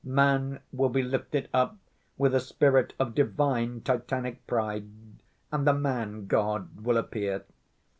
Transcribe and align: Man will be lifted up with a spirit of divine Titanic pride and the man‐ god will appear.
Man 0.03 0.61
will 0.73 0.89
be 0.89 1.03
lifted 1.03 1.47
up 1.53 1.77
with 2.17 2.33
a 2.33 2.39
spirit 2.39 2.95
of 2.97 3.13
divine 3.13 3.81
Titanic 3.81 4.47
pride 4.47 4.87
and 5.51 5.67
the 5.67 5.73
man‐ 5.73 6.27
god 6.27 6.83
will 6.83 6.97
appear. 6.97 7.43